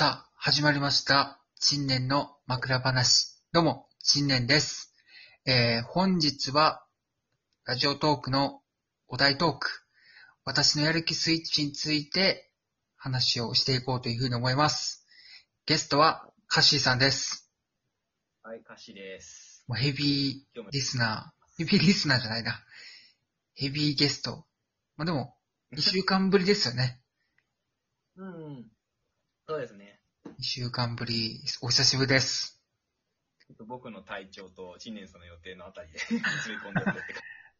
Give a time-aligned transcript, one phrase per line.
[0.00, 1.38] さあ、始まりました。
[1.56, 3.38] 新年の枕話。
[3.52, 4.94] どうも、新年です。
[5.44, 6.82] えー、本日は、
[7.66, 8.62] ラジオトークの
[9.08, 9.68] お題トーク、
[10.42, 12.50] 私のやる気スイッチについて
[12.96, 15.06] 話をしていこうというふうに思います。
[15.66, 17.52] ゲストは、カッシーさんです。
[18.42, 19.66] はい、カシです。
[19.68, 22.64] もうヘビーリスナー、ヘビーリスナーじゃないな。
[23.52, 24.46] ヘビーゲスト。
[24.96, 25.36] まあ、でも、
[25.74, 27.02] 2週間ぶりですよね。
[28.16, 28.70] うん。
[29.50, 29.98] そうですね。
[30.26, 32.62] 2週間ぶり、お久しぶりです。
[33.48, 36.22] ちょっと僕の体調と新年さんの予定のあたりで 詰
[36.54, 37.14] め込んでってって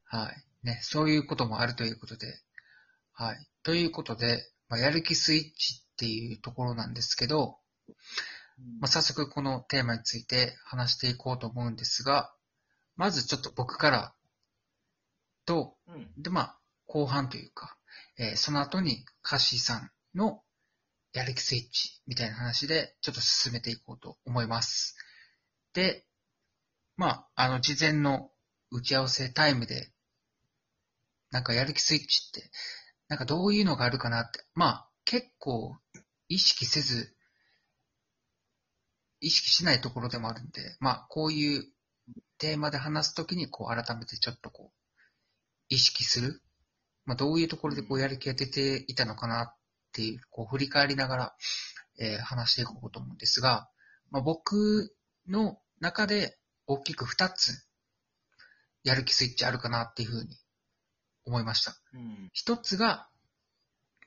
[0.08, 0.44] 感 はい。
[0.62, 2.40] ね、そういうこともあるということで。
[3.12, 3.44] はい。
[3.64, 7.58] ということで、まあ、やる気スイッチっていうところなんですけど、
[7.88, 7.94] じ。
[8.78, 12.32] まあ、早速このテーマについて話していこうと思うんですが、
[12.94, 14.14] まずちょっと僕から
[15.44, 15.98] と、う？
[15.98, 16.22] ん。
[16.22, 17.76] で、まあ、後半というか、
[18.16, 20.44] えーその後にカッシーさんの
[21.12, 24.96] やる気スイッチみたいな話でちょっと進めていこうと思います。
[25.72, 26.04] で、
[26.96, 28.30] まあ、あの、事前の
[28.70, 29.90] 打ち合わせタイムで、
[31.30, 32.50] なんかやる気スイッチって、
[33.08, 35.76] なんかどういうのがあるかなって、まあ、結構
[36.28, 37.16] 意識せず、
[39.20, 41.64] 意識しないところでもあるんで、まあ、こういう
[42.38, 44.80] テーマで話すときに、こう、改めてちょっとこう、
[45.68, 46.42] 意識する。
[47.04, 49.56] まあ、どういうところでこうやる気が出ていたのかなっ
[49.92, 51.34] ていう、こう振り返りながら、
[51.98, 53.68] えー話していこうと思うんですが、
[54.10, 54.94] まあ、僕
[55.28, 57.66] の中で大きく2つ
[58.84, 60.36] やる気スイッチあるかなっていうふうに
[61.24, 61.74] 思いました。
[61.92, 62.30] うん。
[62.32, 63.08] 一つが、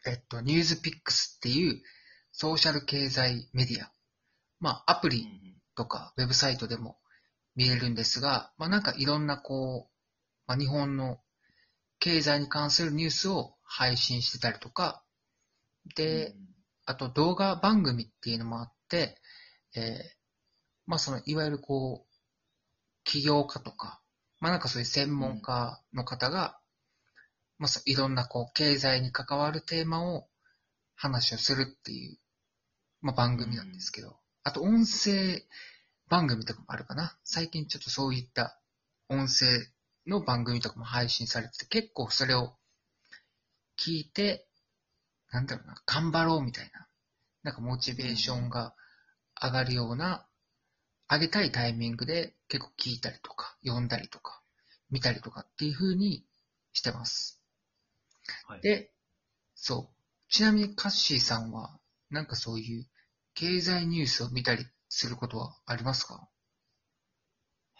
[0.05, 1.81] えっと、ニュースピックスっていう
[2.31, 3.91] ソーシャル経済メディア。
[4.59, 5.27] まあ、アプリ
[5.75, 6.97] とかウェブサイトでも
[7.55, 9.91] 見れるんですが、まあなんかいろんなこう、
[10.47, 11.19] まあ日本の
[11.99, 15.03] 経済に関するニュースを配信してたりとか、
[15.95, 16.35] で、
[16.85, 19.17] あと動画番組っていうのもあって、
[19.75, 20.23] えー
[20.85, 22.13] まあそのいわゆるこう、
[23.03, 24.01] 起業家とか、
[24.39, 26.59] まあなんかそういう専門家の方が、
[27.57, 30.27] まあそういろんなこう経済に関わるテーマを
[30.95, 32.17] 話をするっていう、
[33.01, 35.43] まあ番組なんですけど、あと音声
[36.09, 37.17] 番組とかもあるかな。
[37.23, 38.59] 最近ちょっとそういった
[39.09, 39.47] 音声
[40.05, 42.53] の番組とかも配信されてて、結構それを
[43.79, 44.47] 聞いて、
[45.33, 46.87] なんだろうな、頑張ろうみたいな、
[47.41, 48.75] なんかモチベーションが
[49.41, 50.27] 上がるような、
[51.09, 54.41] 上げたいタイミングで結構聞いたりとか、読んだりとか、
[54.91, 56.23] 見たりとかっていう風に
[56.71, 57.41] してます。
[58.47, 58.61] はい。
[58.61, 58.91] で、
[59.55, 60.31] そう。
[60.31, 61.79] ちなみにカッシーさんは、
[62.11, 62.87] なんかそういう
[63.33, 66.29] 経済ニュースを見たりすることはありますか？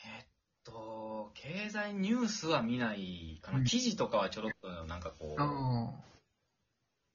[0.04, 0.26] えっ
[0.64, 3.60] と、経済ニュースは見ないかな。
[3.60, 6.04] うん記事とかはちょろっとなんかこう、あ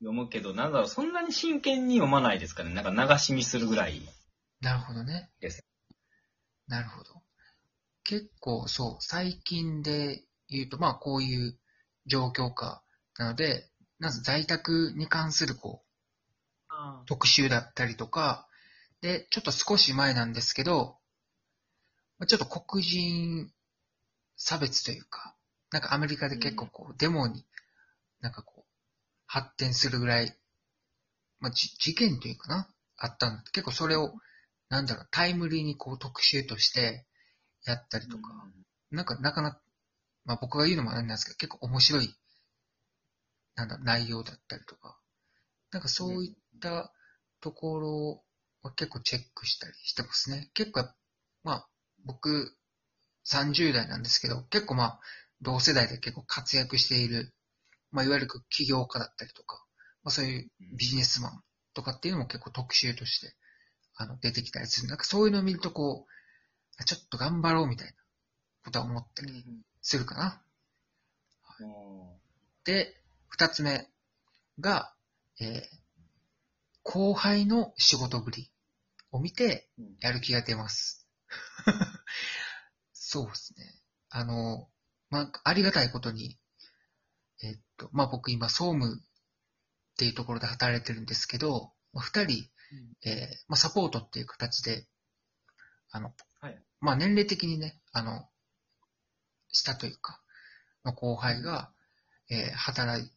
[0.01, 2.73] 読むけど、なんだろう、そんなに真剣に読まないですかね。
[2.73, 4.01] なんか流し見するぐらい。
[4.63, 5.31] あ、なるほどね。
[5.41, 5.65] です。
[6.69, 7.23] なるほど。
[8.05, 11.59] 結構そう、最近で言うと、まあこういう
[12.07, 12.83] 状況下
[13.19, 15.87] なので、まず在宅に関するこう、
[16.69, 18.47] あ特集だったりとか、
[19.01, 20.99] で、ちょっと少し前なんですけど、
[22.19, 23.51] まあちょっと黒人
[24.37, 25.35] 差別というか、
[25.71, 27.45] なんかアメリカで結構こう、デモに
[28.21, 28.68] なんかこう、
[29.29, 30.35] 発展するぐらい、
[31.39, 33.43] まあ、じ事件というかな、あったんだ。
[33.53, 34.13] 結構それを、
[34.71, 37.07] なんだろう、タイムリーにこう特集として
[37.65, 38.31] やったりとか、
[38.91, 39.61] なんかなかなか、
[40.25, 42.15] まあ僕が言うのもあれなんですけど、結構面白い、
[43.55, 44.99] なんだ内容だったりとか、
[45.71, 46.93] なんかそういった
[47.41, 48.25] ところ
[48.63, 50.51] は結構チェックしたりしてますね。
[50.55, 50.89] 結構、
[51.45, 51.69] まあ
[52.05, 52.57] 僕
[53.27, 55.01] 30代なんですけど、結構まあ
[55.43, 57.35] 同世代で結構活躍している、
[57.91, 59.65] まあいわゆる起業家だったりとか、
[60.03, 61.43] まあそういうビジネスマン
[61.75, 63.35] とかっていうのも結構特集として
[63.97, 64.89] あの出てきたりする。
[64.89, 66.13] なんかそういうのを見るとこう、
[66.79, 67.93] あちょっと頑張ろうみたいな
[68.65, 69.45] ことは思ったり
[69.83, 70.43] するかな。
[72.65, 72.95] で、
[73.29, 73.89] 二つ目
[74.61, 74.93] が、
[75.41, 75.79] えー
[76.91, 78.51] 後輩の仕事ぶり
[79.13, 79.69] を見て
[80.01, 81.07] やる気が出ます。
[82.95, 83.75] そうですね。
[84.09, 84.71] あの、
[85.11, 86.39] まあ、ありがたいことに、
[87.79, 92.45] と、まあ、僕今総務っていうところで働いてるんですけど、まあ二人、
[93.05, 93.17] えー
[93.49, 94.87] まあ、サポートっていう形で、
[95.91, 98.29] あの、はいまあ、年齢的にね、あの、
[99.51, 100.21] 下というか、
[100.85, 101.73] の後輩が、
[102.31, 103.11] えー働い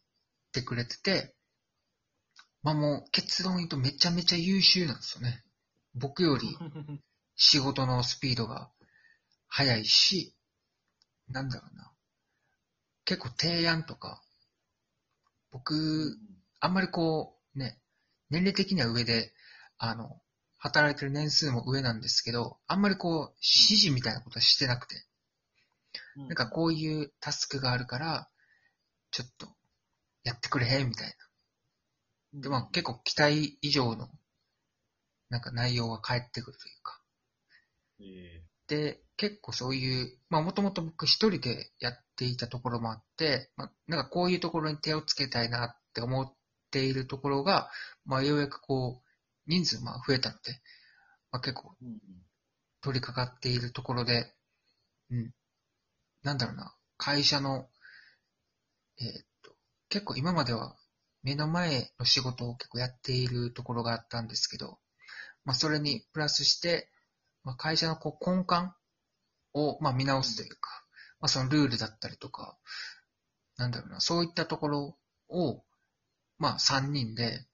[0.52, 1.34] てくれてて、
[2.62, 5.44] まあもう結論言うとめちゃめちゃ優秀なんですよね。
[5.94, 6.56] 僕より
[7.36, 8.70] 仕事のスピードが
[9.48, 10.34] 速いし、
[11.28, 11.92] なんだろうな。
[13.04, 14.22] 結構提案とか、
[15.52, 16.18] 僕、
[16.60, 17.78] あんまりこう、ね、
[18.30, 19.32] 年齢的には上で、
[19.78, 20.20] あの、
[20.56, 24.96] 働いてる年数も上なんですけど、あんまりこう、指示みたいなことはしてなくて、
[26.16, 28.28] うんなんかこういうタスクがあるから、
[29.10, 29.48] ちょっと、
[30.24, 31.14] やってくれへんみたい
[32.32, 32.40] な。
[32.40, 34.08] で、まあ結構期待以上の、
[35.28, 37.02] なんか内容が返ってくるというか。
[38.00, 46.32] えで、結構そういう、まあもともと僕一人でやっていたところもあって、まあなんかこういうところに手をつけたいなって思っ
[46.72, 47.70] ているところが、
[48.04, 49.08] まあようやくこう、
[49.46, 50.60] 人数まあ増えたので、
[51.30, 51.72] まあ結構
[52.80, 54.34] 取り掛かっているところで、
[55.08, 55.30] うん。
[56.24, 57.68] なんだろうな、会社の、
[59.00, 59.54] えーっと、
[59.88, 60.74] 結構今までは
[61.22, 64.80] 目の前の仕事を結構やっているところがあったんですけど、
[65.44, 66.90] まあそれにプラスして、
[67.44, 68.74] まあ会社のこう根幹
[69.54, 70.84] をまあ見直すというか、
[71.20, 72.56] まあそのルールだったりとか、
[73.56, 75.64] なんだろうな、そういったところを、
[76.38, 77.46] まあ3人で、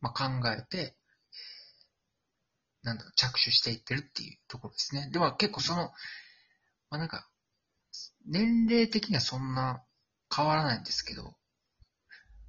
[0.00, 0.96] まあ考えて、
[2.82, 5.10] なんだろう、着手していってるっていうところですね。
[5.12, 5.90] では結構その、
[6.90, 7.28] まあなんか、
[8.26, 9.82] 年齢的にはそんな
[10.34, 11.34] 変わらないんですけど、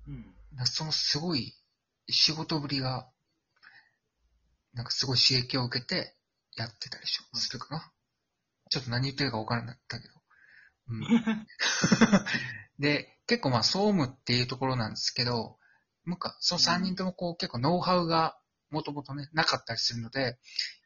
[0.08, 0.36] うん
[0.66, 1.54] そのすごい
[2.10, 3.08] 仕事ぶりが、
[4.74, 6.16] なんかすごい刺激を受けて
[6.56, 7.68] やってたりしするか？
[7.76, 7.92] な。
[8.70, 10.14] ちょっと何言ってるか分からなかったけど。
[10.90, 11.46] うん、
[12.80, 15.60] で、結構まあ総務っていうところなんですけど、
[16.06, 18.40] なんかその3人ともこう結構ノウハウが
[18.72, 20.40] もともとね、なかったりするので、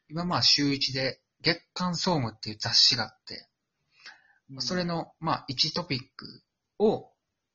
[0.08, 3.48] 今まあ週1で月刊総務っていう雑誌があって、
[4.50, 6.44] うんそれの、まあ、1トピック
[6.78, 7.10] を、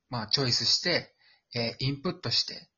[0.09, 1.13] まあ、チョイスして、
[1.53, 2.69] えーインプットして、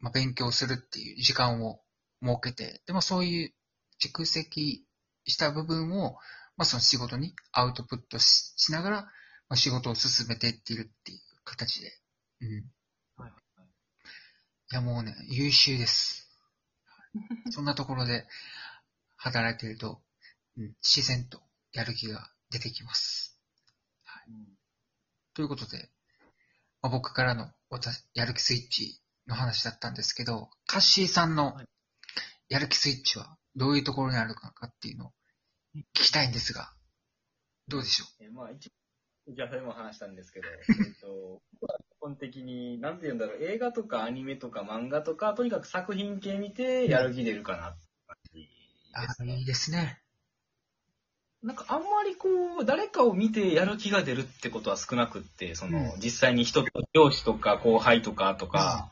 [0.00, 1.82] まあ、勉強するっていう時間を
[2.22, 3.54] 設けて、でもそういう
[4.02, 4.86] 蓄積
[5.30, 6.14] した部分を、
[6.56, 9.10] まあ、その仕事にアウトプットししながら、ま
[9.50, 11.92] あ、仕事を進めていっているっていう形で。
[12.40, 12.48] うん。
[12.48, 12.52] い
[13.16, 16.28] はいはいや、もうね、優秀です。
[17.50, 18.26] そんなところで
[19.16, 20.02] 働いていると、
[20.56, 21.42] うん、自然と
[21.72, 23.40] やる気が出てきます。
[24.28, 24.58] うん
[25.38, 25.88] ということで、
[26.82, 31.68] まあ、僕からの私やる気スイッチの話だったんですけど、カッシーさんのはい
[32.48, 35.12] やる気スイッチはどういうところにあるのかっていうのを
[35.76, 36.70] 聞きたいんですが、
[37.68, 38.68] どうでしょえまあ、一
[39.28, 49.32] 応、じゃあそれも話したんですけど、 えっと、僕は基本的に、なんて言うんだろう、映画とかアニメとか漫画とか、とにかく作品系見てやる気出るかなって感じうですね。
[49.32, 50.02] あいいですね。
[51.42, 52.28] なんかあんまりこ
[52.60, 58.90] う、誰かを見てやる気が出るってことは少なくって、その、うん実際に人と、上司とか後輩とかとか、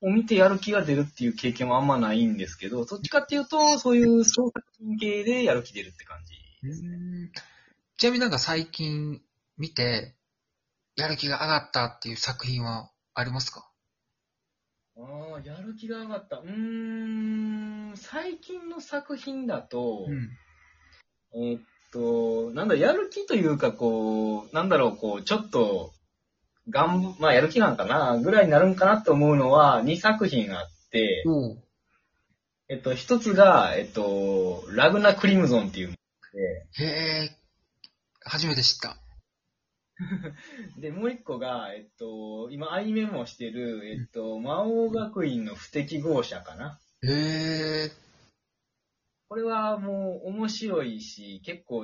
[0.00, 6.34] を見てやる気が出るっていう経験はあんまないんですけど、どっちかっていうと、そういう創作品系でやる気出るって感じ
[6.66, 6.88] ですね。
[6.94, 7.32] うん
[8.00, 9.20] ちなみになんか最近
[9.56, 10.14] 見て、
[10.94, 13.68] やる気が上がったっていう作品はありますか？
[14.96, 15.00] あ
[15.38, 16.36] あ、やる気が上がった。
[16.36, 20.30] うーん、最近の作品だと、うん。
[21.34, 21.62] えーっ
[21.92, 25.92] と、なんだ、やる気というか、こう、なんだろう、こう、ちょっと、
[26.68, 31.62] がん、まあ、やる気なんかな、ぐらいになるんかなって思うのは、2作品あって、おう
[32.70, 37.30] えっと、一つが、えっと、ラグナ・クリムゾンっていうのへえ、
[38.22, 38.98] 初めて知った。
[40.78, 46.78] で、もう一個が、えっと、今、アニメもしてる、えっと、魔王学院の不適合者かな。
[47.02, 47.90] へえ、
[49.28, 51.82] これはもう面白いし、結構、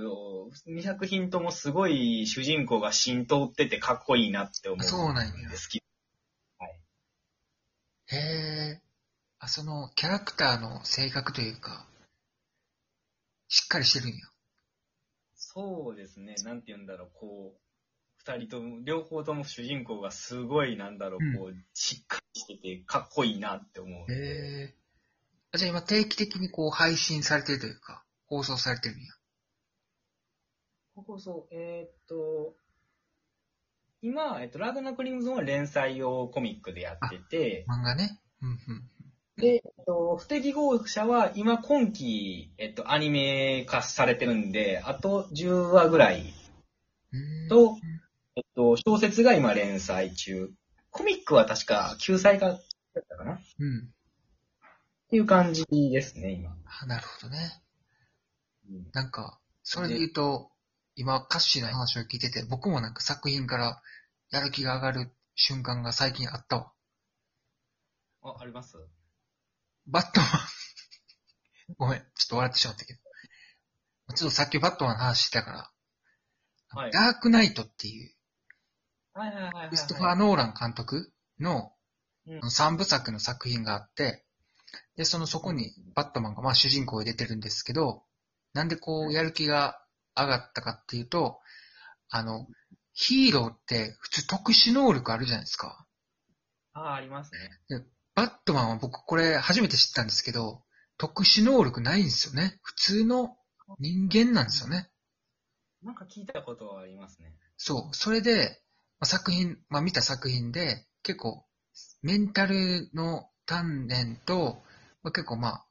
[0.67, 4.85] 2作品ともすごい主人公が浸透っててかっこいいなって思う。
[4.85, 5.83] そうなんや好き。
[8.07, 8.81] へえ。
[9.41, 11.87] あ、そのキャラクターの性格というか、
[13.49, 14.15] しっかりしてるんや。
[15.35, 17.61] そうですね、なんて言うんだろう、こう、
[18.17, 24.13] 二人とも、両方とも主人公がすごい、なんだろう、こう、しっかりしててかっこいいなって思う。
[24.13, 24.84] へえ。
[25.55, 29.05] あじゃあ今定期的にこう配信されてるというか、放送されてるんや。
[30.97, 32.57] ここそう、えーっと、
[34.03, 38.19] 今、えっと、ラグナ・クリムゾンは連載をコミックでやってて、漫画ね。
[38.43, 38.91] うんうん。
[39.37, 46.35] で、えっと、不適合者は今今期、えっと、アニメ化されてるんで、あと10話ぐらい
[47.49, 47.79] と、
[48.35, 50.51] えっと、小説が今連載中。
[50.91, 52.61] コミックは確か救済がだっ
[53.09, 53.35] たかな？
[53.35, 53.94] っうん。
[55.15, 56.57] ていう感じですね、今。
[56.83, 57.63] あ、なるほどね。
[58.69, 60.51] うんなんか、それで言うと、
[60.97, 63.81] 今、歌詞の話を聞いてて、僕もなんか作品から
[64.31, 66.73] やる気が上がる瞬間が最近あったわ。
[68.23, 68.77] あ、あります？
[69.87, 70.31] バットマン。
[71.79, 73.01] ごめん、ちょっと笑ってしまったけど。
[74.17, 75.71] ちょっとさっきバットマンの話してたから、
[76.71, 78.13] はいダークナイトっていう、
[79.13, 79.69] はいはいはいはい、はい。
[79.69, 81.73] クリストファー・ノーラン監督の
[82.27, 84.24] うん3部作の作品があって、
[84.97, 88.05] で、そのそこにバットマンがまあ主人公を入れてるんですけど、
[88.53, 89.81] なんでこうやる気が
[90.17, 91.41] 上がったかっていうと、
[92.09, 92.47] あの、
[92.93, 95.87] ヒーローって普通特殊能力あるじゃないですか。
[96.73, 97.33] ああ、あります
[97.69, 97.85] ね。
[98.15, 100.63] バットマンは僕これ初めて知ったんですけど、
[100.97, 102.61] 特殊能力ないんですよね。
[102.63, 103.37] 普通の
[103.81, 104.91] 人間なんですよね。
[105.83, 107.35] なんか聞いたことはありますね。
[107.57, 107.95] そう。
[107.95, 108.63] それで、
[109.01, 111.45] まあ、作品、まあ見た作品で、結構、
[112.03, 114.63] メンタルの鍛錬と、
[115.03, 115.67] まあ、結構まあ、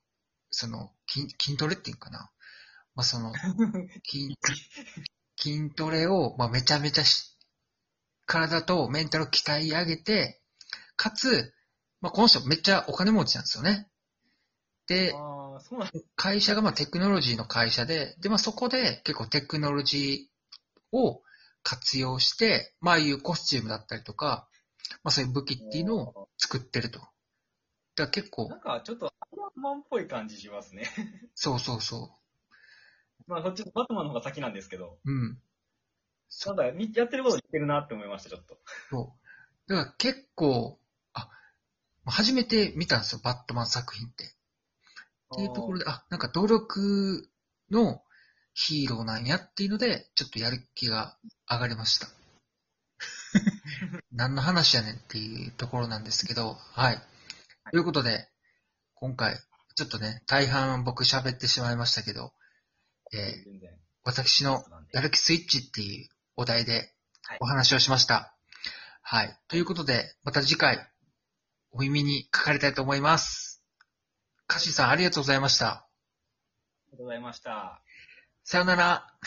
[0.50, 2.30] その筋、筋トレっていうかな。
[2.96, 3.34] まあその、
[4.06, 4.38] 筋、
[5.38, 7.36] 筋トレを、まあめちゃめちゃし、
[8.26, 10.42] 体とメンタルを鍛え上げて、
[10.96, 11.54] かつ、
[12.02, 13.90] まあこの人めっちゃお金持ちなんですよね。
[14.88, 15.14] で、
[16.16, 21.24] 会社がまあテクノロジーの会社で、で、まあそこで結構テクノロジーを
[21.64, 24.48] 活用して、まあいうコスチュームだったりとか、
[25.04, 27.02] まあそういう武器っていうのを作ってると。
[27.96, 30.90] だから結構なん、かちょっとアイアンマンっぽい感じしますね。
[31.36, 32.12] そうそうそ
[33.28, 35.12] まあ、こっちバットマンの方が先なんですけど、う。
[35.12, 35.42] うん。
[36.46, 38.58] なんかみやってること似てるなって思いました、ちょっと。
[38.90, 39.16] そ
[39.68, 39.70] う。
[39.70, 40.80] だから結構、
[41.14, 41.30] あ、
[42.06, 44.26] 初めて見たんですよ、バットマン作品って。
[44.26, 44.28] っ
[45.36, 47.30] ていうところで、あ、なんか努力
[47.72, 48.04] の
[48.54, 51.18] ヒーローなんやっていうので、ちょっとやる気が
[51.50, 52.08] 上がりました。
[54.12, 57.02] 何の話やねんっていうところなんですけど、はい。
[57.74, 58.28] ということで、
[58.94, 59.36] 今回、
[59.76, 62.32] ちょっとね、大半僕喋ってしまいましたけど、
[63.12, 63.72] えー全然。
[64.04, 66.94] 私のやる気スイッチっていうお題で
[67.40, 68.38] お話をしました。
[69.02, 69.36] はい。
[69.48, 70.88] ということで、また次回、
[71.72, 73.64] お耳にかかりたいと思います。
[74.46, 75.68] カシさん、ありがとうございました。
[75.68, 75.88] あ
[76.90, 77.82] りがとうございました。
[78.44, 79.18] さよなら。